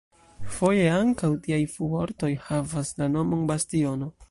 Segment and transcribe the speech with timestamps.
[0.53, 4.13] Foje ankaŭ tiaj fuortoj havas la nomon "bastiono".